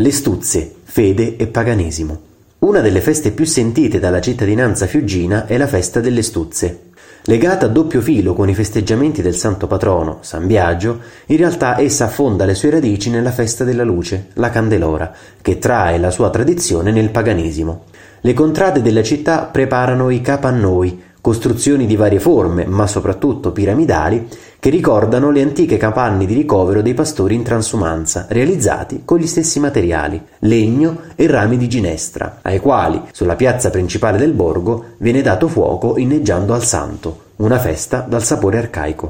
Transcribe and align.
Le 0.00 0.12
stuzze, 0.12 0.74
fede 0.84 1.34
e 1.34 1.48
paganesimo. 1.48 2.20
Una 2.60 2.78
delle 2.78 3.00
feste 3.00 3.32
più 3.32 3.44
sentite 3.44 3.98
dalla 3.98 4.20
cittadinanza 4.20 4.86
fiuggina 4.86 5.46
è 5.46 5.56
la 5.56 5.66
festa 5.66 5.98
delle 5.98 6.22
stuzze. 6.22 6.90
Legata 7.24 7.66
a 7.66 7.68
doppio 7.68 8.00
filo 8.00 8.32
con 8.32 8.48
i 8.48 8.54
festeggiamenti 8.54 9.22
del 9.22 9.34
santo 9.34 9.66
patrono, 9.66 10.18
San 10.20 10.46
Biagio, 10.46 11.00
in 11.26 11.36
realtà 11.36 11.80
essa 11.80 12.04
affonda 12.04 12.44
le 12.44 12.54
sue 12.54 12.70
radici 12.70 13.10
nella 13.10 13.32
festa 13.32 13.64
della 13.64 13.82
luce, 13.82 14.28
la 14.34 14.50
Candelora, 14.50 15.12
che 15.42 15.58
trae 15.58 15.98
la 15.98 16.12
sua 16.12 16.30
tradizione 16.30 16.92
nel 16.92 17.10
paganesimo. 17.10 17.86
Le 18.20 18.32
contrade 18.34 18.80
della 18.80 19.02
città 19.02 19.46
preparano 19.46 20.10
i 20.10 20.20
capannoi, 20.20 21.02
costruzioni 21.20 21.86
di 21.86 21.96
varie 21.96 22.20
forme, 22.20 22.66
ma 22.66 22.86
soprattutto 22.86 23.50
piramidali, 23.50 24.28
che 24.60 24.70
ricordano 24.70 25.30
le 25.30 25.42
antiche 25.42 25.76
capanne 25.76 26.26
di 26.26 26.34
ricovero 26.34 26.82
dei 26.82 26.94
pastori 26.94 27.34
in 27.34 27.44
transumanza, 27.44 28.26
realizzati 28.28 29.02
con 29.04 29.18
gli 29.18 29.26
stessi 29.26 29.60
materiali, 29.60 30.20
legno 30.40 30.98
e 31.14 31.26
rami 31.28 31.56
di 31.56 31.68
ginestra, 31.68 32.38
ai 32.42 32.58
quali, 32.58 33.00
sulla 33.12 33.36
piazza 33.36 33.70
principale 33.70 34.18
del 34.18 34.32
borgo, 34.32 34.94
viene 34.98 35.22
dato 35.22 35.46
fuoco 35.46 35.96
inneggiando 35.96 36.54
al 36.54 36.64
santo, 36.64 37.26
una 37.36 37.58
festa 37.58 38.04
dal 38.08 38.24
sapore 38.24 38.58
arcaico. 38.58 39.06